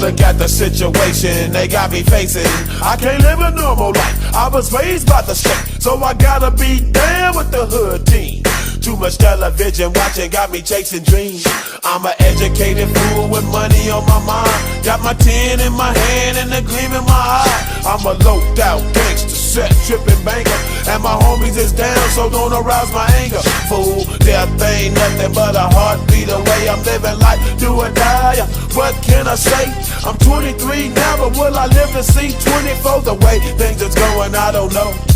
[0.00, 2.46] Look at the situation they got me facing.
[2.82, 4.34] I can't live a normal life.
[4.34, 8.42] I was raised by the state, so I gotta be down with the hood team.
[8.86, 11.44] Too much television watching got me chasing dreams.
[11.82, 14.84] I'm an educated fool with money on my mind.
[14.84, 17.82] Got my tin in my hand and a gleam in my eye.
[17.82, 20.54] I'm a loped out gangster, set tripping banker.
[20.86, 23.42] And my homies is down, so don't arouse my anger.
[23.66, 26.68] Fool, death ain't nothing but a heartbeat away.
[26.68, 28.25] I'm living life, do or die.
[29.16, 29.64] Can I say?
[30.06, 33.00] I'm 23 now, but will I live to see 24?
[33.00, 35.15] The way things is going, I don't know.